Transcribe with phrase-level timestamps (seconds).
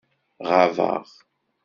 [0.49, 1.05] Ɣabeɣ.